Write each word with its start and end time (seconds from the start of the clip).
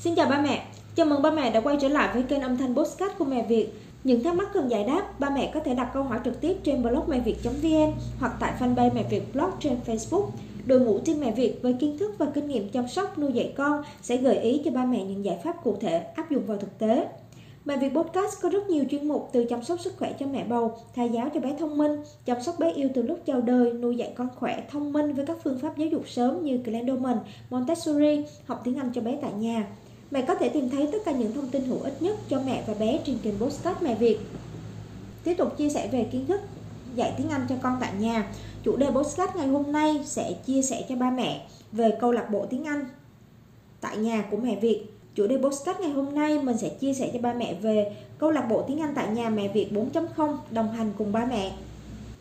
Xin 0.00 0.14
chào 0.14 0.28
ba 0.28 0.40
mẹ, 0.40 0.66
chào 0.94 1.06
mừng 1.06 1.22
ba 1.22 1.30
mẹ 1.30 1.50
đã 1.50 1.60
quay 1.60 1.76
trở 1.80 1.88
lại 1.88 2.10
với 2.14 2.22
kênh 2.22 2.40
âm 2.40 2.56
thanh 2.56 2.74
Postcard 2.74 3.14
của 3.18 3.24
Mẹ 3.24 3.46
Việt. 3.48 3.68
Những 4.04 4.22
thắc 4.22 4.34
mắc 4.34 4.48
cần 4.54 4.68
giải 4.68 4.84
đáp, 4.84 5.20
ba 5.20 5.30
mẹ 5.30 5.50
có 5.54 5.60
thể 5.60 5.74
đặt 5.74 5.90
câu 5.94 6.02
hỏi 6.02 6.20
trực 6.24 6.40
tiếp 6.40 6.56
trên 6.64 6.82
blog 6.82 7.04
mẹ 7.06 7.20
việt.vn 7.20 7.92
hoặc 8.20 8.32
tại 8.40 8.52
fanpage 8.60 8.94
Mẹ 8.94 9.04
Việt 9.10 9.34
Blog 9.34 9.50
trên 9.60 9.76
Facebook. 9.86 10.26
Đội 10.66 10.80
ngũ 10.80 10.98
team 10.98 11.20
Mẹ 11.20 11.32
Việt 11.32 11.62
với 11.62 11.72
kiến 11.72 11.98
thức 11.98 12.14
và 12.18 12.26
kinh 12.34 12.48
nghiệm 12.48 12.68
chăm 12.68 12.88
sóc 12.88 13.18
nuôi 13.18 13.32
dạy 13.32 13.54
con 13.56 13.82
sẽ 14.02 14.16
gợi 14.16 14.38
ý 14.38 14.62
cho 14.64 14.70
ba 14.70 14.84
mẹ 14.84 15.04
những 15.04 15.24
giải 15.24 15.38
pháp 15.44 15.64
cụ 15.64 15.76
thể 15.80 15.98
áp 15.98 16.30
dụng 16.30 16.46
vào 16.46 16.56
thực 16.58 16.78
tế. 16.78 17.08
Mẹ 17.64 17.76
Việt 17.76 17.94
Podcast 17.94 18.42
có 18.42 18.48
rất 18.48 18.68
nhiều 18.68 18.84
chuyên 18.90 19.08
mục 19.08 19.28
từ 19.32 19.44
chăm 19.44 19.62
sóc 19.62 19.80
sức 19.80 19.94
khỏe 19.98 20.12
cho 20.20 20.26
mẹ 20.26 20.44
bầu, 20.44 20.76
thai 20.96 21.08
giáo 21.08 21.28
cho 21.34 21.40
bé 21.40 21.56
thông 21.58 21.78
minh, 21.78 21.92
chăm 22.24 22.42
sóc 22.42 22.54
bé 22.58 22.72
yêu 22.72 22.88
từ 22.94 23.02
lúc 23.02 23.18
chào 23.26 23.40
đời, 23.40 23.72
nuôi 23.72 23.96
dạy 23.96 24.12
con 24.16 24.28
khỏe, 24.36 24.62
thông 24.70 24.92
minh 24.92 25.12
với 25.12 25.26
các 25.26 25.36
phương 25.44 25.58
pháp 25.58 25.78
giáo 25.78 25.88
dục 25.88 26.08
sớm 26.08 26.44
như 26.44 26.56
Glendoman, 26.56 27.18
Montessori, 27.50 28.24
học 28.46 28.60
tiếng 28.64 28.76
Anh 28.76 28.90
cho 28.94 29.00
bé 29.00 29.18
tại 29.22 29.32
nhà. 29.32 29.66
Mẹ 30.10 30.22
có 30.22 30.34
thể 30.34 30.48
tìm 30.48 30.70
thấy 30.70 30.88
tất 30.92 30.98
cả 31.04 31.12
những 31.12 31.32
thông 31.32 31.48
tin 31.48 31.64
hữu 31.64 31.80
ích 31.80 32.02
nhất 32.02 32.16
cho 32.28 32.40
mẹ 32.46 32.64
và 32.66 32.74
bé 32.74 32.98
trên 33.06 33.18
kênh 33.22 33.38
Postcard 33.38 33.82
Mẹ 33.82 33.94
Việt. 33.94 34.18
Tiếp 35.24 35.34
tục 35.34 35.56
chia 35.58 35.68
sẻ 35.68 35.88
về 35.92 36.08
kiến 36.12 36.26
thức 36.26 36.40
dạy 36.94 37.14
tiếng 37.18 37.28
Anh 37.28 37.46
cho 37.48 37.54
con 37.62 37.76
tại 37.80 37.92
nhà. 37.98 38.32
Chủ 38.62 38.76
đề 38.76 38.90
Postcard 38.90 39.36
ngày 39.36 39.48
hôm 39.48 39.72
nay 39.72 40.00
sẽ 40.04 40.32
chia 40.46 40.62
sẻ 40.62 40.84
cho 40.88 40.96
ba 40.96 41.10
mẹ 41.10 41.46
về 41.72 41.90
câu 42.00 42.12
lạc 42.12 42.30
bộ 42.30 42.46
tiếng 42.50 42.64
Anh 42.64 42.84
tại 43.80 43.96
nhà 43.96 44.24
của 44.30 44.36
mẹ 44.36 44.56
Việt. 44.56 44.84
Chủ 45.14 45.26
đề 45.26 45.36
Postcard 45.38 45.80
ngày 45.80 45.90
hôm 45.90 46.14
nay 46.14 46.38
mình 46.38 46.58
sẽ 46.58 46.68
chia 46.68 46.94
sẻ 46.94 47.10
cho 47.12 47.18
ba 47.22 47.32
mẹ 47.32 47.54
về 47.54 47.96
câu 48.18 48.30
lạc 48.30 48.46
bộ 48.50 48.64
tiếng 48.68 48.80
Anh 48.80 48.92
tại 48.94 49.08
nhà 49.08 49.28
mẹ 49.28 49.48
Việt 49.48 49.72
4.0 49.72 50.36
đồng 50.50 50.72
hành 50.72 50.92
cùng 50.98 51.12
ba 51.12 51.24
mẹ. 51.24 51.52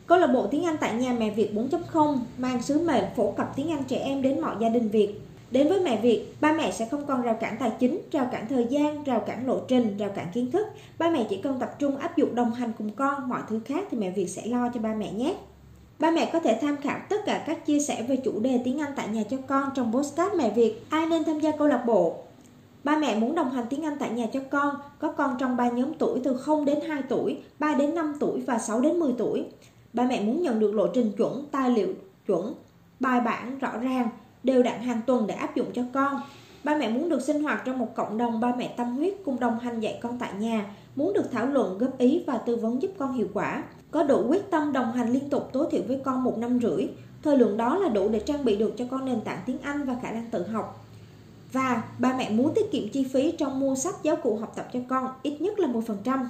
Câu 0.08 0.18
lạc 0.18 0.27
bộ 0.27 0.48
tiếng 0.48 0.66
Anh 0.66 0.77
tại 0.80 0.94
nhà 0.94 1.13
mẹ 1.20 1.30
Việt 1.30 1.54
4.0 1.54 2.18
mang 2.38 2.62
sứ 2.62 2.80
mệnh 2.80 3.04
phổ 3.16 3.32
cập 3.32 3.54
tiếng 3.55 3.72
Anh 3.72 3.84
trẻ 3.84 3.98
em 3.98 4.22
đến 4.22 4.41
mọi 4.41 4.55
gia 4.60 4.70
đình 4.70 4.90
Việt 4.90 5.20
Đến 5.51 5.67
với 5.67 5.79
mẹ 5.79 6.01
Việt, 6.01 6.25
ba 6.41 6.53
mẹ 6.53 6.71
sẽ 6.71 6.87
không 6.91 7.05
còn 7.07 7.21
rào 7.21 7.33
cản 7.33 7.57
tài 7.59 7.71
chính, 7.79 7.99
rào 8.11 8.29
cản 8.31 8.47
thời 8.47 8.65
gian, 8.69 9.03
rào 9.03 9.19
cản 9.19 9.47
lộ 9.47 9.59
trình, 9.67 9.98
rào 9.98 10.09
cản 10.09 10.27
kiến 10.34 10.51
thức. 10.51 10.67
Ba 10.98 11.09
mẹ 11.09 11.26
chỉ 11.29 11.37
cần 11.41 11.59
tập 11.59 11.76
trung 11.79 11.98
áp 11.98 12.17
dụng 12.17 12.35
đồng 12.35 12.54
hành 12.54 12.71
cùng 12.77 12.89
con, 12.89 13.29
mọi 13.29 13.41
thứ 13.49 13.59
khác 13.65 13.87
thì 13.91 13.98
mẹ 13.98 14.12
Việt 14.12 14.27
sẽ 14.27 14.45
lo 14.45 14.70
cho 14.73 14.79
ba 14.79 14.93
mẹ 14.93 15.12
nhé. 15.12 15.35
Ba 15.99 16.12
mẹ 16.12 16.29
có 16.34 16.39
thể 16.39 16.57
tham 16.62 16.77
khảo 16.77 16.99
tất 17.09 17.26
cả 17.26 17.43
các 17.48 17.65
chia 17.65 17.79
sẻ 17.79 18.05
về 18.07 18.15
chủ 18.15 18.39
đề 18.39 18.62
tiếng 18.65 18.81
Anh 18.81 18.91
tại 18.95 19.07
nhà 19.07 19.23
cho 19.29 19.37
con 19.48 19.70
trong 19.76 19.93
postcard 19.93 20.35
Mẹ 20.35 20.49
Việt. 20.49 20.81
Ai 20.89 21.05
nên 21.05 21.23
tham 21.23 21.39
gia 21.39 21.51
câu 21.51 21.67
lạc 21.67 21.84
bộ? 21.85 22.15
Ba 22.84 22.98
mẹ 22.98 23.15
muốn 23.15 23.35
đồng 23.35 23.51
hành 23.51 23.65
tiếng 23.70 23.85
Anh 23.85 23.98
tại 23.99 24.09
nhà 24.09 24.26
cho 24.34 24.39
con, 24.49 24.76
có 24.99 25.11
con 25.11 25.35
trong 25.39 25.57
ba 25.57 25.70
nhóm 25.70 25.93
tuổi 25.93 26.20
từ 26.23 26.37
0 26.37 26.65
đến 26.65 26.79
2 26.87 27.01
tuổi, 27.09 27.37
3 27.59 27.73
đến 27.73 27.95
5 27.95 28.13
tuổi 28.20 28.41
và 28.41 28.57
6 28.57 28.82
đến 28.82 28.99
10 28.99 29.13
tuổi. 29.17 29.45
Ba 29.93 30.04
mẹ 30.04 30.21
muốn 30.21 30.41
nhận 30.41 30.59
được 30.59 30.76
lộ 30.76 30.87
trình 30.87 31.11
chuẩn, 31.17 31.45
tài 31.51 31.70
liệu 31.70 31.93
chuẩn, 32.27 32.54
bài 32.99 33.21
bản 33.21 33.59
rõ 33.59 33.77
ràng, 33.77 34.09
đều 34.43 34.63
đặn 34.63 34.82
hàng 34.82 35.02
tuần 35.07 35.27
để 35.27 35.35
áp 35.35 35.55
dụng 35.55 35.68
cho 35.74 35.82
con. 35.93 36.21
Ba 36.63 36.76
mẹ 36.76 36.90
muốn 36.90 37.10
được 37.10 37.21
sinh 37.21 37.43
hoạt 37.43 37.62
trong 37.66 37.80
một 37.80 37.96
cộng 37.96 38.18
đồng 38.18 38.40
ba 38.40 38.55
mẹ 38.57 38.74
tâm 38.77 38.96
huyết 38.96 39.13
cùng 39.26 39.40
đồng 39.40 39.60
hành 39.60 39.79
dạy 39.79 39.99
con 40.02 40.20
tại 40.20 40.34
nhà, 40.40 40.66
muốn 40.96 41.13
được 41.13 41.32
thảo 41.32 41.46
luận, 41.46 41.77
góp 41.77 41.98
ý 41.98 42.24
và 42.27 42.38
tư 42.38 42.55
vấn 42.55 42.82
giúp 42.82 42.91
con 42.98 43.13
hiệu 43.13 43.27
quả. 43.34 43.63
Có 43.91 44.04
đủ 44.04 44.26
quyết 44.27 44.52
tâm 44.52 44.74
đồng 44.74 44.91
hành 44.91 45.10
liên 45.10 45.29
tục 45.29 45.49
tối 45.54 45.68
thiểu 45.71 45.82
với 45.88 46.02
con 46.04 46.24
một 46.24 46.38
năm 46.38 46.60
rưỡi. 46.60 46.88
Thời 47.24 47.38
lượng 47.38 47.57
đó 47.57 47.77
là 47.77 47.90
đủ 47.90 48.10
để 48.10 48.20
trang 48.20 48.46
bị 48.46 48.55
được 48.55 48.74
cho 48.77 48.85
con 48.91 49.05
nền 49.05 49.21
tảng 49.21 49.40
tiếng 49.46 49.57
Anh 49.62 49.85
và 49.85 49.96
khả 50.02 50.12
năng 50.12 50.29
tự 50.32 50.48
học. 50.48 50.85
Và 51.54 51.84
ba 51.99 52.13
mẹ 52.18 52.29
muốn 52.29 52.54
tiết 52.55 52.72
kiệm 52.72 52.90
chi 52.90 53.07
phí 53.13 53.32
trong 53.32 53.60
mua 53.60 53.76
sách 53.76 53.96
giáo 54.04 54.16
cụ 54.16 54.35
học 54.35 54.54
tập 54.55 54.68
cho 54.74 54.79
con 54.90 55.07
ít 55.24 55.41
nhất 55.41 55.60
là 55.60 55.68
10%. 55.68 56.26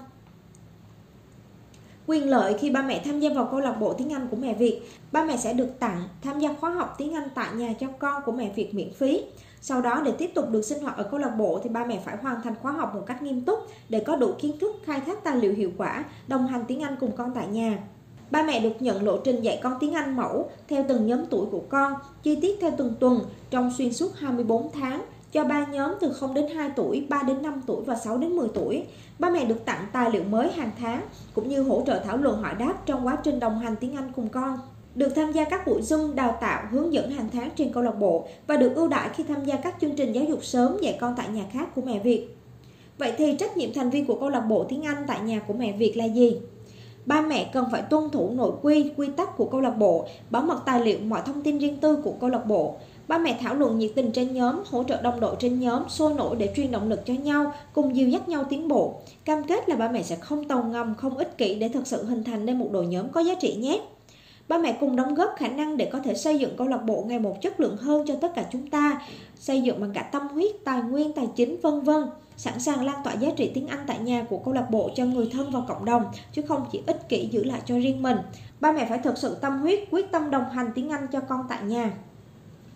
Quyền 2.09 2.29
lợi 2.29 2.55
khi 2.59 2.69
ba 2.69 2.81
mẹ 2.81 3.01
tham 3.05 3.19
gia 3.19 3.29
vào 3.29 3.47
câu 3.51 3.59
lạc 3.59 3.73
bộ 3.79 3.93
tiếng 3.93 4.13
Anh 4.13 4.27
của 4.31 4.37
mẹ 4.37 4.53
Việt, 4.53 4.81
ba 5.11 5.23
mẹ 5.23 5.37
sẽ 5.37 5.53
được 5.53 5.79
tặng 5.79 6.03
tham 6.21 6.39
gia 6.39 6.53
khóa 6.53 6.69
học 6.69 6.95
tiếng 6.97 7.13
Anh 7.13 7.29
tại 7.35 7.49
nhà 7.55 7.73
cho 7.79 7.87
con 7.99 8.23
của 8.25 8.31
mẹ 8.31 8.51
Việt 8.55 8.75
miễn 8.75 8.93
phí. 8.93 9.23
Sau 9.61 9.81
đó 9.81 10.01
để 10.05 10.11
tiếp 10.11 10.31
tục 10.35 10.49
được 10.49 10.61
sinh 10.61 10.83
hoạt 10.83 10.97
ở 10.97 11.03
câu 11.03 11.19
lạc 11.19 11.29
bộ 11.29 11.59
thì 11.63 11.69
ba 11.69 11.85
mẹ 11.85 11.99
phải 12.05 12.17
hoàn 12.17 12.41
thành 12.41 12.55
khóa 12.61 12.71
học 12.71 12.95
một 12.95 13.01
cách 13.05 13.21
nghiêm 13.21 13.41
túc 13.41 13.59
để 13.89 13.99
có 13.99 14.15
đủ 14.15 14.31
kiến 14.39 14.59
thức 14.59 14.75
khai 14.85 15.01
thác 15.05 15.23
tài 15.23 15.35
liệu 15.35 15.53
hiệu 15.53 15.71
quả, 15.77 16.05
đồng 16.27 16.47
hành 16.47 16.63
tiếng 16.67 16.83
Anh 16.83 16.95
cùng 16.99 17.11
con 17.17 17.31
tại 17.35 17.47
nhà. 17.47 17.77
Ba 18.31 18.43
mẹ 18.43 18.59
được 18.59 18.73
nhận 18.79 19.03
lộ 19.03 19.17
trình 19.17 19.41
dạy 19.41 19.59
con 19.63 19.73
tiếng 19.79 19.93
Anh 19.93 20.15
mẫu 20.15 20.49
theo 20.67 20.85
từng 20.87 21.07
nhóm 21.07 21.25
tuổi 21.25 21.45
của 21.51 21.63
con, 21.69 21.93
chi 22.23 22.35
tiết 22.41 22.57
theo 22.61 22.71
từng 22.77 22.93
tuần 22.99 23.19
trong 23.49 23.71
xuyên 23.77 23.93
suốt 23.93 24.15
24 24.15 24.71
tháng 24.71 25.05
cho 25.31 25.43
ba 25.43 25.65
nhóm 25.65 25.91
từ 25.99 26.13
0 26.13 26.33
đến 26.33 26.47
2 26.55 26.69
tuổi, 26.75 27.05
3 27.09 27.23
đến 27.23 27.41
5 27.41 27.61
tuổi 27.67 27.83
và 27.85 27.95
6 27.95 28.17
đến 28.17 28.31
10 28.31 28.47
tuổi. 28.53 28.83
Ba 29.19 29.29
mẹ 29.29 29.45
được 29.45 29.65
tặng 29.65 29.85
tài 29.91 30.11
liệu 30.11 30.23
mới 30.23 30.51
hàng 30.51 30.71
tháng 30.79 31.01
cũng 31.33 31.49
như 31.49 31.61
hỗ 31.61 31.83
trợ 31.85 31.99
thảo 31.99 32.17
luận 32.17 32.41
hỏi 32.41 32.55
đáp 32.59 32.73
trong 32.85 33.07
quá 33.07 33.17
trình 33.23 33.39
đồng 33.39 33.59
hành 33.59 33.75
tiếng 33.75 33.95
Anh 33.95 34.11
cùng 34.15 34.29
con. 34.29 34.59
Được 34.95 35.09
tham 35.15 35.31
gia 35.31 35.43
các 35.43 35.67
buổi 35.67 35.81
Zoom 35.81 36.15
đào 36.15 36.37
tạo 36.41 36.63
hướng 36.71 36.93
dẫn 36.93 37.11
hàng 37.11 37.29
tháng 37.33 37.49
trên 37.55 37.73
câu 37.73 37.83
lạc 37.83 37.99
bộ 37.99 38.27
và 38.47 38.57
được 38.57 38.75
ưu 38.75 38.87
đãi 38.87 39.09
khi 39.15 39.23
tham 39.23 39.45
gia 39.45 39.55
các 39.55 39.75
chương 39.81 39.95
trình 39.95 40.11
giáo 40.11 40.23
dục 40.23 40.43
sớm 40.43 40.77
dạy 40.81 40.97
con 41.01 41.13
tại 41.17 41.27
nhà 41.29 41.43
khác 41.53 41.75
của 41.75 41.81
mẹ 41.81 41.99
Việt. 41.99 42.37
Vậy 42.97 43.13
thì 43.17 43.35
trách 43.35 43.57
nhiệm 43.57 43.73
thành 43.73 43.89
viên 43.89 44.05
của 44.05 44.15
câu 44.19 44.29
lạc 44.29 44.39
bộ 44.39 44.63
tiếng 44.63 44.83
Anh 44.83 45.03
tại 45.07 45.19
nhà 45.19 45.39
của 45.39 45.53
mẹ 45.53 45.71
Việt 45.71 45.97
là 45.97 46.05
gì? 46.05 46.37
Ba 47.05 47.21
mẹ 47.21 47.49
cần 47.53 47.65
phải 47.71 47.81
tuân 47.81 48.09
thủ 48.09 48.29
nội 48.33 48.51
quy, 48.61 48.91
quy 48.97 49.07
tắc 49.17 49.37
của 49.37 49.45
câu 49.45 49.61
lạc 49.61 49.77
bộ, 49.77 50.05
bảo 50.29 50.41
mật 50.41 50.61
tài 50.65 50.85
liệu 50.85 50.99
mọi 50.99 51.21
thông 51.25 51.41
tin 51.41 51.57
riêng 51.57 51.77
tư 51.77 52.01
của 52.03 52.13
câu 52.19 52.29
lạc 52.29 52.45
bộ, 52.45 52.75
Ba 53.07 53.17
mẹ 53.17 53.37
thảo 53.41 53.55
luận 53.55 53.79
nhiệt 53.79 53.91
tình 53.95 54.11
trên 54.11 54.33
nhóm, 54.33 54.63
hỗ 54.71 54.83
trợ 54.83 55.01
đồng 55.01 55.19
đội 55.19 55.35
trên 55.39 55.59
nhóm, 55.59 55.89
sôi 55.89 56.13
nổi 56.13 56.35
để 56.35 56.53
truyền 56.55 56.71
động 56.71 56.89
lực 56.89 57.05
cho 57.05 57.13
nhau, 57.13 57.53
cùng 57.73 57.95
dìu 57.95 58.09
dắt 58.09 58.29
nhau 58.29 58.43
tiến 58.49 58.67
bộ. 58.67 58.93
Cam 59.25 59.43
kết 59.43 59.69
là 59.69 59.75
ba 59.75 59.91
mẹ 59.91 60.03
sẽ 60.03 60.15
không 60.15 60.43
tàu 60.47 60.63
ngầm, 60.63 60.95
không 60.95 61.17
ích 61.17 61.37
kỷ 61.37 61.55
để 61.55 61.69
thực 61.69 61.87
sự 61.87 62.05
hình 62.05 62.23
thành 62.23 62.45
nên 62.45 62.59
một 62.59 62.69
đội 62.71 62.87
nhóm 62.87 63.09
có 63.09 63.21
giá 63.21 63.33
trị 63.35 63.55
nhé. 63.55 63.81
Ba 64.47 64.57
mẹ 64.57 64.77
cùng 64.79 64.95
đóng 64.95 65.15
góp 65.15 65.35
khả 65.37 65.47
năng 65.47 65.77
để 65.77 65.85
có 65.85 65.99
thể 65.99 66.13
xây 66.13 66.39
dựng 66.39 66.57
câu 66.57 66.67
lạc 66.67 66.77
bộ 66.77 67.03
ngày 67.07 67.19
một 67.19 67.41
chất 67.41 67.59
lượng 67.59 67.77
hơn 67.77 68.05
cho 68.07 68.15
tất 68.21 68.35
cả 68.35 68.45
chúng 68.51 68.69
ta, 68.69 69.01
xây 69.35 69.61
dựng 69.61 69.81
bằng 69.81 69.91
cả 69.93 70.01
tâm 70.01 70.27
huyết, 70.27 70.51
tài 70.63 70.81
nguyên, 70.81 71.13
tài 71.13 71.27
chính, 71.35 71.57
vân 71.61 71.81
vân 71.81 72.03
sẵn 72.37 72.59
sàng 72.59 72.85
lan 72.85 72.95
tỏa 73.03 73.13
giá 73.13 73.29
trị 73.37 73.51
tiếng 73.53 73.67
Anh 73.67 73.79
tại 73.87 73.99
nhà 73.99 74.25
của 74.29 74.37
câu 74.37 74.53
lạc 74.53 74.69
bộ 74.69 74.89
cho 74.95 75.05
người 75.05 75.29
thân 75.31 75.51
và 75.51 75.59
cộng 75.67 75.85
đồng, 75.85 76.03
chứ 76.33 76.41
không 76.41 76.65
chỉ 76.71 76.81
ích 76.85 77.09
kỷ 77.09 77.29
giữ 77.31 77.43
lại 77.43 77.61
cho 77.65 77.75
riêng 77.75 78.01
mình. 78.01 78.17
Ba 78.59 78.71
mẹ 78.71 78.85
phải 78.89 78.99
thực 78.99 79.17
sự 79.17 79.35
tâm 79.35 79.59
huyết, 79.59 79.79
quyết 79.91 80.11
tâm 80.11 80.31
đồng 80.31 80.49
hành 80.49 80.71
tiếng 80.75 80.89
Anh 80.89 81.07
cho 81.11 81.19
con 81.19 81.45
tại 81.49 81.59
nhà. 81.63 81.91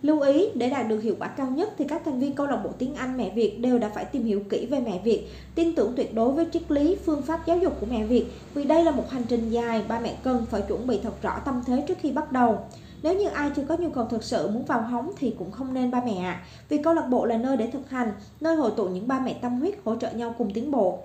Lưu 0.02 0.20
ý, 0.20 0.50
để 0.56 0.70
đạt 0.70 0.88
được 0.88 1.04
hiệu 1.04 1.16
quả 1.20 1.28
cao 1.28 1.48
nhất 1.48 1.74
thì 1.78 1.86
các 1.88 2.02
thành 2.06 2.20
viên 2.20 2.34
câu 2.34 2.48
lạc 2.48 2.58
bộ 2.64 2.70
tiếng 2.78 2.96
Anh 2.96 3.18
Mẹ 3.18 3.30
Việt 3.36 3.60
đều 3.60 3.80
đã 3.80 3.90
phải 3.90 4.06
tìm 4.06 4.24
hiểu 4.24 4.44
kỹ 4.50 4.66
về 4.66 4.80
Mẹ 4.80 5.02
Việt, 5.04 5.28
tin 5.56 5.76
tưởng 5.76 5.94
tuyệt 5.96 6.16
đối 6.16 6.32
với 6.32 6.46
triết 6.54 6.72
lý, 6.72 6.98
phương 7.06 7.22
pháp 7.22 7.46
giáo 7.46 7.58
dục 7.58 7.74
của 7.80 7.86
Mẹ 7.86 8.06
Việt 8.06 8.26
vì 8.54 8.64
đây 8.64 8.84
là 8.84 8.92
một 8.92 9.10
hành 9.10 9.24
trình 9.30 9.50
dài, 9.50 9.84
ba 9.88 10.00
mẹ 10.00 10.16
cần 10.24 10.46
phải 10.50 10.62
chuẩn 10.62 10.88
bị 10.88 11.00
thật 11.04 11.22
rõ 11.22 11.40
tâm 11.46 11.62
thế 11.66 11.84
trước 11.88 11.98
khi 12.02 12.12
bắt 12.12 12.32
đầu. 12.32 12.60
Nếu 13.04 13.14
như 13.14 13.28
ai 13.28 13.52
chưa 13.56 13.64
có 13.70 13.78
nhu 13.78 13.90
cầu 13.90 14.06
thực 14.06 14.24
sự 14.24 14.48
muốn 14.48 14.66
vào 14.66 14.82
hóng 14.82 15.12
thì 15.20 15.36
cũng 15.40 15.52
không 15.52 15.74
nên 15.74 15.92
ba 15.92 16.02
mẹ 16.06 16.18
ạ, 16.18 16.44
vì 16.70 16.78
câu 16.78 16.94
lạc 16.94 17.08
bộ 17.10 17.26
là 17.26 17.38
nơi 17.38 17.58
để 17.58 17.68
thực 17.68 17.90
hành, 17.90 18.12
nơi 18.42 18.56
hội 18.56 18.72
tụ 18.78 18.86
những 18.86 19.08
ba 19.08 19.20
mẹ 19.20 19.34
tâm 19.42 19.60
huyết 19.60 19.76
hỗ 19.84 19.96
trợ 19.96 20.12
nhau 20.12 20.36
cùng 20.38 20.54
tiến 20.54 20.72
bộ. 20.72 21.00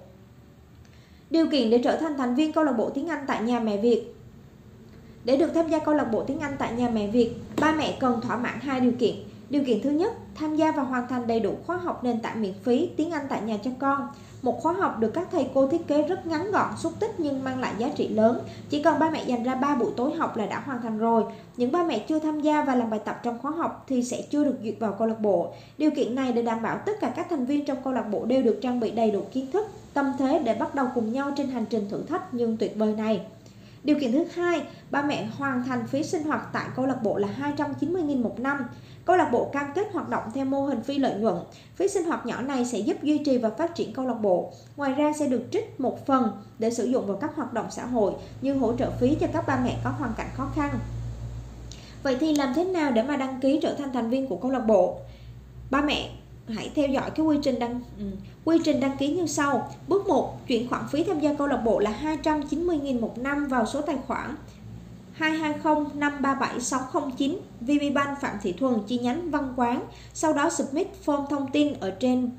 Điều 1.31 1.47
kiện 1.47 1.71
để 1.71 1.81
trở 1.85 1.97
thành 1.97 2.17
thành 2.17 2.35
viên 2.35 2.53
câu 2.53 2.65
lạc 2.65 2.73
bộ 2.73 2.91
tiếng 2.91 3.09
Anh 3.09 3.25
tại 3.27 3.43
nhà 3.43 3.61
Mẹ 3.61 3.77
Việt 3.77 4.15
để 5.26 5.37
được 5.37 5.50
tham 5.54 5.69
gia 5.69 5.78
câu 5.78 5.94
lạc 5.94 6.04
bộ 6.04 6.22
tiếng 6.22 6.41
Anh 6.41 6.53
tại 6.59 6.72
nhà 6.72 6.88
mẹ 6.88 7.06
Việt, 7.06 7.31
ba 7.60 7.72
mẹ 7.72 7.97
cần 8.00 8.20
thỏa 8.20 8.37
mãn 8.37 8.60
hai 8.60 8.81
điều 8.81 8.92
kiện. 8.98 9.14
Điều 9.50 9.64
kiện 9.64 9.82
thứ 9.82 9.91
nhất, 9.91 10.12
tham 10.34 10.56
gia 10.56 10.72
và 10.72 10.82
hoàn 10.82 11.09
thành 11.09 11.26
đầy 11.26 11.41
đủ 11.41 11.54
khóa 11.66 11.76
học 11.76 12.04
nền 12.04 12.20
tảng 12.20 12.42
miễn 12.42 12.53
phí 12.62 12.91
tiếng 12.97 13.10
Anh 13.10 13.26
tại 13.28 13.41
nhà 13.42 13.56
cho 13.64 13.70
con. 13.78 14.09
Một 14.42 14.60
khóa 14.62 14.72
học 14.72 14.98
được 14.98 15.10
các 15.14 15.28
thầy 15.32 15.47
cô 15.54 15.69
thiết 15.69 15.87
kế 15.87 16.03
rất 16.03 16.26
ngắn 16.26 16.50
gọn, 16.50 16.76
xúc 16.76 16.92
tích 17.00 17.14
nhưng 17.19 17.44
mang 17.44 17.60
lại 17.60 17.75
giá 17.78 17.88
trị 17.97 18.09
lớn. 18.09 18.41
Chỉ 18.70 18.82
cần 18.82 18.98
ba 18.98 19.10
mẹ 19.10 19.25
dành 19.25 19.42
ra 19.42 19.54
3 19.54 19.75
buổi 19.75 19.91
tối 19.97 20.14
học 20.14 20.37
là 20.37 20.47
đã 20.47 20.60
hoàn 20.60 20.82
thành 20.82 20.98
rồi. 20.98 21.25
Những 21.56 21.72
ba 21.72 21.82
mẹ 21.82 21.98
chưa 21.98 22.19
tham 22.19 22.41
gia 22.41 22.62
và 22.62 22.75
làm 22.75 22.91
bài 22.91 23.00
tập 23.04 23.20
trong 23.22 23.38
khóa 23.38 23.50
học 23.50 23.84
thì 23.88 24.04
sẽ 24.04 24.22
chưa 24.31 24.44
được 24.44 24.56
duyệt 24.62 24.75
vào 24.81 24.93
câu 24.93 25.08
lạc 25.08 25.20
bộ. 25.20 25.53
Điều 25.78 25.91
kiện 25.91 26.14
này 26.14 26.32
để 26.32 26.43
đảm 26.43 26.62
bảo 26.62 26.78
tất 26.87 26.93
cả 27.00 27.12
các 27.16 27.26
thành 27.31 27.47
viên 27.47 27.64
trong 27.64 27.78
câu 27.84 27.93
lạc 27.93 28.03
bộ 28.03 28.25
đều 28.25 28.43
được 28.43 28.58
trang 28.62 28.81
bị 28.81 28.91
đầy 28.91 29.10
đủ 29.10 29.20
kiến 29.32 29.50
thức, 29.53 29.66
tâm 29.94 30.12
thế 30.19 30.41
để 30.44 30.54
bắt 30.54 30.75
đầu 30.75 30.87
cùng 30.94 31.12
nhau 31.12 31.32
trên 31.37 31.48
hành 31.48 31.64
trình 31.70 31.88
thử 31.91 32.03
thách 32.03 32.34
nhưng 32.34 32.56
tuyệt 32.56 32.72
vời 32.76 32.94
này. 32.97 33.20
Điều 33.87 33.99
kiện 34.01 34.13
thứ 34.13 34.25
hai, 34.35 34.63
ba 34.91 35.03
mẹ 35.03 35.25
hoàn 35.25 35.65
thành 35.65 35.87
phí 35.87 36.03
sinh 36.03 36.23
hoạt 36.23 36.49
tại 36.53 36.69
câu 36.77 36.87
lạc 36.87 37.03
bộ 37.03 37.17
là 37.19 37.29
290.000 37.57 38.23
một 38.23 38.41
năm. 38.41 38.59
Câu 39.05 39.17
lạc 39.17 39.29
bộ 39.33 39.51
cam 39.53 39.67
kết 39.75 39.87
hoạt 39.93 40.09
động 40.09 40.23
theo 40.35 40.45
mô 40.45 40.65
hình 40.65 40.83
phi 40.83 40.99
lợi 40.99 41.15
nhuận. 41.15 41.37
Phí 41.77 41.88
sinh 41.88 42.05
hoạt 42.05 42.27
nhỏ 42.27 42.41
này 42.41 42.65
sẽ 42.65 42.79
giúp 42.79 42.97
duy 43.03 43.19
trì 43.19 43.38
và 43.38 43.50
phát 43.50 43.75
triển 43.75 43.93
câu 43.93 44.06
lạc 44.06 44.15
bộ. 44.15 44.53
Ngoài 44.77 44.93
ra 44.93 45.12
sẽ 45.19 45.27
được 45.27 45.43
trích 45.53 45.81
một 45.81 46.06
phần 46.06 46.31
để 46.59 46.71
sử 46.71 46.85
dụng 46.85 47.06
vào 47.06 47.17
các 47.17 47.37
hoạt 47.37 47.53
động 47.53 47.67
xã 47.71 47.87
hội 47.87 48.12
như 48.41 48.55
hỗ 48.59 48.77
trợ 48.77 48.91
phí 49.00 49.17
cho 49.21 49.27
các 49.33 49.47
ba 49.47 49.61
mẹ 49.65 49.77
có 49.85 49.91
hoàn 49.91 50.12
cảnh 50.17 50.31
khó 50.35 50.49
khăn. 50.55 50.79
Vậy 52.03 52.17
thì 52.21 52.35
làm 52.35 52.55
thế 52.55 52.65
nào 52.65 52.91
để 52.91 53.03
mà 53.03 53.17
đăng 53.17 53.41
ký 53.41 53.59
trở 53.62 53.75
thành 53.75 53.93
thành 53.93 54.11
viên 54.11 54.27
của 54.27 54.37
câu 54.37 54.50
lạc 54.50 54.67
bộ? 54.67 54.99
Ba 55.71 55.82
mẹ 55.82 56.11
hãy 56.48 56.70
theo 56.75 56.88
dõi 56.88 57.10
cái 57.10 57.26
quy 57.26 57.38
trình 57.43 57.58
đăng 57.58 57.81
ừ, 57.98 58.04
quy 58.44 58.58
trình 58.64 58.81
đăng 58.81 58.96
ký 58.96 59.08
như 59.08 59.26
sau. 59.26 59.72
Bước 59.88 60.06
1, 60.08 60.46
chuyển 60.46 60.69
khoản 60.69 60.82
phí 60.90 61.04
tham 61.04 61.20
gia 61.20 61.34
câu 61.34 61.46
lạc 61.46 61.56
bộ 61.56 61.78
là 61.78 62.19
290.000 62.22 63.00
một 63.00 63.19
năm 63.19 63.48
vào 63.48 63.66
số 63.66 63.81
tài 63.81 63.96
khoản 64.06 64.34
220 65.12 65.84
537 65.94 66.60
609 66.60 67.38
VPBank 67.60 68.20
Phạm 68.20 68.37
Thị 68.43 68.52
Thuần 68.52 68.75
chi 68.87 68.98
nhánh 68.98 69.31
Văn 69.31 69.52
Quán. 69.56 69.81
Sau 70.14 70.32
đó 70.32 70.50
submit 70.50 70.87
form 71.04 71.26
thông 71.26 71.50
tin 71.50 71.72
ở 71.81 71.90
trên 71.90 72.31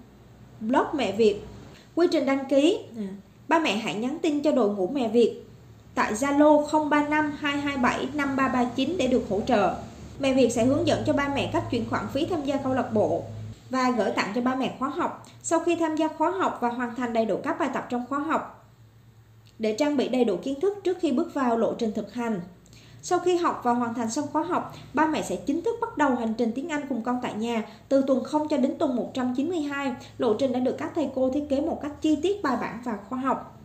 blog 0.59 0.86
Mẹ 0.94 1.12
Việt. 1.12 1.45
Quy 1.95 2.07
trình 2.12 2.25
đăng 2.25 2.45
ký. 2.50 2.80
Ừ, 2.95 3.01
ba 3.48 3.59
mẹ 3.59 3.77
hãy 3.77 3.95
nhắn 3.95 4.18
tin 4.21 4.44
cho 4.44 4.51
đội 4.51 4.69
ngũ 4.69 4.88
Mẹ 4.88 5.07
Việt 5.07 5.44
tại 5.95 6.13
Zalo 6.13 6.65
035 6.89 7.31
227 7.39 8.07
5339 8.13 8.95
để 8.98 9.07
được 9.07 9.25
hỗ 9.30 9.42
trợ. 9.48 9.75
Mẹ 10.19 10.33
Việt 10.33 10.50
sẽ 10.50 10.65
hướng 10.65 10.88
dẫn 10.88 11.04
cho 11.06 11.13
ba 11.13 11.27
mẹ 11.36 11.50
cách 11.54 11.63
chuyển 11.71 11.89
khoản 11.89 12.06
phí 12.13 12.25
tham 12.25 12.45
gia 12.45 12.57
câu 12.57 12.74
lạc 12.74 12.94
bộ 12.94 13.24
và 13.69 13.92
gửi 13.92 14.12
tặng 14.12 14.31
cho 14.36 14.42
ba 14.42 14.56
mẹ 14.56 14.75
khóa 14.80 14.90
học. 14.90 15.25
Sau 15.44 15.60
khi 15.60 15.75
tham 15.75 15.96
gia 15.96 16.08
khóa 16.08 16.31
học 16.31 16.58
và 16.62 16.69
hoàn 16.69 16.96
thành 16.96 17.14
đầy 17.14 17.25
đủ 17.25 17.40
các 17.44 17.60
bài 17.60 17.69
tập 17.74 17.88
trong 17.90 18.06
khóa 18.10 18.19
học, 18.19 18.66
để 19.60 19.75
trang 19.80 19.98
bị 19.98 20.08
đầy 20.08 20.25
đủ 20.25 20.38
kiến 20.44 20.60
thức 20.62 20.78
trước 20.84 20.98
khi 21.02 21.12
bước 21.12 21.34
vào 21.34 21.58
lộ 21.58 21.74
trình 21.74 21.94
thực 21.94 22.14
hành. 22.14 22.42
Sau 23.02 23.19
khi 23.19 23.38
học 23.38 23.62
và 23.64 23.74
hoàn 23.74 23.94
thành 23.94 24.12
xong 24.12 24.28
khóa 24.34 24.44
học, 24.44 24.75
ba 24.94 25.08
mẹ 25.08 25.22
sẽ 25.22 25.36
chính 25.36 25.62
thức 25.62 25.75
bắt 25.81 25.98
đầu 25.98 26.16
hành 26.16 26.34
trình 26.34 26.52
tiếng 26.56 26.69
Anh 26.69 26.81
cùng 26.90 27.02
con 27.02 27.19
tại 27.22 27.34
nhà 27.34 27.64
từ 27.90 28.04
tuần 28.08 28.24
0 28.24 28.48
cho 28.48 28.58
đến 28.58 28.78
tuần 28.78 28.96
192. 28.96 29.96
Lộ 30.18 30.34
trình 30.34 30.52
đã 30.52 30.60
được 30.60 30.75
các 30.78 30.92
thầy 30.96 31.10
cô 31.16 31.30
thiết 31.30 31.46
kế 31.50 31.62
một 31.62 31.80
cách 31.81 31.92
chi 32.02 32.16
tiết 32.16 32.44
bài 32.44 32.58
bản 32.62 32.80
và 32.84 32.98
khoa 33.10 33.19
học. 33.19 33.60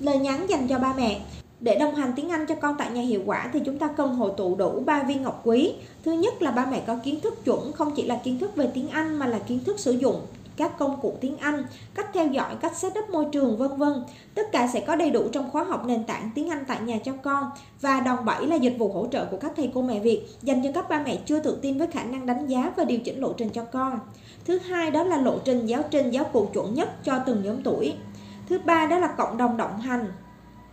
Lời 0.00 0.18
nhắn 0.18 0.46
dành 0.48 0.68
cho 0.68 0.78
ba 0.78 0.94
mẹ 0.96 1.20
để 1.60 1.78
đồng 1.78 1.94
hành 1.94 2.12
tiếng 2.16 2.28
Anh 2.28 2.46
cho 2.46 2.54
con 2.54 2.74
tại 2.78 2.90
nhà 2.90 3.02
hiệu 3.02 3.22
quả 3.26 3.50
thì 3.52 3.60
chúng 3.64 3.78
ta 3.78 3.88
cần 3.88 4.14
hội 4.14 4.32
tụ 4.36 4.54
đủ 4.54 4.82
ba 4.86 5.02
viên 5.02 5.22
ngọc 5.22 5.40
quý. 5.44 5.74
Thứ 6.04 6.12
nhất 6.12 6.42
là 6.42 6.50
ba 6.50 6.66
mẹ 6.70 6.82
có 6.86 6.98
kiến 7.04 7.20
thức 7.20 7.44
chuẩn, 7.44 7.72
không 7.72 7.92
chỉ 7.96 8.02
là 8.02 8.20
kiến 8.24 8.38
thức 8.38 8.56
về 8.56 8.70
tiếng 8.74 8.88
Anh 8.88 9.18
mà 9.18 9.26
là 9.26 9.38
kiến 9.38 9.64
thức 9.64 9.80
sử 9.80 9.92
dụng 9.92 10.20
các 10.56 10.78
công 10.78 11.00
cụ 11.00 11.14
tiếng 11.20 11.36
Anh, 11.36 11.64
cách 11.94 12.10
theo 12.14 12.26
dõi, 12.26 12.54
cách 12.60 12.76
setup 12.76 13.10
môi 13.10 13.26
trường 13.32 13.56
vân 13.56 13.76
vân. 13.76 13.92
Tất 14.34 14.52
cả 14.52 14.68
sẽ 14.72 14.80
có 14.80 14.96
đầy 14.96 15.10
đủ 15.10 15.28
trong 15.32 15.50
khóa 15.50 15.64
học 15.64 15.86
nền 15.86 16.04
tảng 16.04 16.30
tiếng 16.34 16.50
Anh 16.50 16.64
tại 16.68 16.80
nhà 16.80 16.98
cho 17.04 17.12
con 17.22 17.44
và 17.80 18.00
đòn 18.00 18.24
bẩy 18.24 18.46
là 18.46 18.56
dịch 18.56 18.74
vụ 18.78 18.92
hỗ 18.92 19.06
trợ 19.12 19.24
của 19.24 19.36
các 19.36 19.52
thầy 19.56 19.70
cô 19.74 19.82
mẹ 19.82 20.00
Việt 20.00 20.22
dành 20.42 20.62
cho 20.64 20.72
các 20.74 20.88
ba 20.88 21.02
mẹ 21.02 21.18
chưa 21.26 21.40
tự 21.40 21.58
tin 21.62 21.78
với 21.78 21.86
khả 21.86 22.04
năng 22.04 22.26
đánh 22.26 22.46
giá 22.46 22.72
và 22.76 22.84
điều 22.84 22.98
chỉnh 22.98 23.20
lộ 23.20 23.32
trình 23.32 23.48
cho 23.50 23.64
con. 23.64 23.98
Thứ 24.44 24.58
hai 24.58 24.90
đó 24.90 25.02
là 25.04 25.16
lộ 25.16 25.38
trình 25.44 25.66
giáo 25.66 25.82
trình 25.90 26.10
giáo 26.10 26.24
cụ 26.24 26.48
chuẩn 26.52 26.74
nhất 26.74 27.04
cho 27.04 27.18
từng 27.26 27.42
nhóm 27.44 27.62
tuổi. 27.62 27.94
Thứ 28.48 28.58
ba 28.64 28.86
đó 28.86 28.98
là 28.98 29.06
cộng 29.06 29.36
đồng 29.36 29.56
đồng 29.56 29.80
hành. 29.80 30.06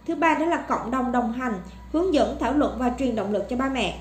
Thứ 0.08 0.16
ba 0.16 0.34
đó 0.34 0.46
là 0.46 0.58
cộng 0.58 0.92
đồng 0.92 1.12
đồng 1.12 1.32
hành, 1.32 1.54
hướng 1.92 2.14
dẫn, 2.14 2.38
thảo 2.40 2.54
luận 2.54 2.76
và 2.80 2.92
truyền 3.00 3.16
động 3.16 3.32
lực 3.32 3.50
cho 3.50 3.56
ba 3.56 3.70
mẹ. 3.70 4.00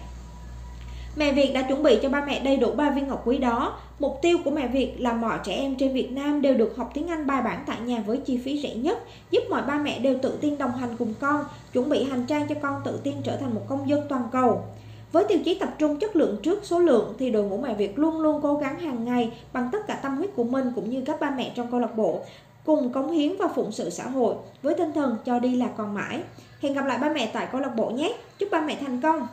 Mẹ 1.17 1.33
Việt 1.33 1.53
đã 1.55 1.63
chuẩn 1.63 1.83
bị 1.83 1.99
cho 2.03 2.09
ba 2.09 2.25
mẹ 2.25 2.41
đầy 2.41 2.57
đủ 2.57 2.73
ba 2.73 2.91
viên 2.91 3.09
ngọc 3.09 3.23
quý 3.25 3.39
đó. 3.39 3.79
Mục 3.99 4.19
tiêu 4.23 4.39
của 4.45 4.51
mẹ 4.51 4.69
Việt 4.69 5.01
là 5.01 5.13
mọi 5.13 5.39
trẻ 5.45 5.55
em 5.55 5.77
trên 5.77 5.93
Việt 5.93 6.13
Nam 6.13 6.43
đều 6.43 6.55
được 6.55 6.75
học 6.77 6.91
tiếng 6.95 7.09
Anh 7.09 7.27
bài 7.27 7.43
bản 7.43 7.65
tại 7.67 7.81
nhà 7.81 8.03
với 8.07 8.17
chi 8.17 8.41
phí 8.45 8.63
rẻ 8.63 8.75
nhất, 8.75 8.99
giúp 9.31 9.41
mọi 9.51 9.63
ba 9.63 9.79
mẹ 9.79 9.99
đều 9.99 10.19
tự 10.23 10.39
tin 10.41 10.59
đồng 10.59 10.73
hành 10.73 10.97
cùng 10.99 11.15
con, 11.21 11.45
chuẩn 11.73 11.89
bị 11.89 12.05
hành 12.05 12.27
trang 12.27 12.47
cho 12.49 12.55
con 12.63 12.81
tự 12.85 13.01
tin 13.03 13.15
trở 13.25 13.37
thành 13.37 13.55
một 13.55 13.63
công 13.69 13.89
dân 13.89 14.01
toàn 14.09 14.29
cầu. 14.33 14.65
Với 15.13 15.25
tiêu 15.29 15.39
chí 15.45 15.55
tập 15.55 15.69
trung 15.79 15.99
chất 15.99 16.17
lượng 16.17 16.37
trước 16.43 16.65
số 16.65 16.79
lượng 16.79 17.15
thì 17.19 17.31
đội 17.31 17.45
ngũ 17.45 17.59
mẹ 17.59 17.75
Việt 17.75 17.99
luôn 17.99 18.21
luôn 18.21 18.43
cố 18.43 18.55
gắng 18.55 18.81
hàng 18.81 19.05
ngày 19.05 19.33
bằng 19.53 19.69
tất 19.73 19.87
cả 19.87 19.95
tâm 19.95 20.17
huyết 20.17 20.31
của 20.37 20.45
mình 20.45 20.73
cũng 20.75 20.91
như 20.91 21.03
các 21.07 21.21
ba 21.21 21.31
mẹ 21.31 21.53
trong 21.55 21.71
câu 21.71 21.81
lạc 21.81 21.97
bộ 21.97 22.21
cùng 22.65 22.93
cống 22.93 23.11
hiến 23.11 23.37
và 23.39 23.49
phụng 23.55 23.73
sự 23.73 23.91
xã 23.91 24.05
hội 24.05 24.35
với 24.63 24.75
tinh 24.75 24.93
thần 24.93 25.17
cho 25.25 25.39
đi 25.39 25.57
là 25.57 25.69
còn 25.77 25.95
mãi. 25.95 26.23
Hẹn 26.61 26.75
gặp 26.75 26.87
lại 26.87 26.99
ba 26.99 27.09
mẹ 27.09 27.31
tại 27.33 27.49
câu 27.53 27.61
lạc 27.61 27.77
bộ 27.77 27.91
nhé. 27.91 28.15
Chúc 28.39 28.49
ba 28.51 28.61
mẹ 28.61 28.77
thành 28.81 29.01
công. 29.01 29.27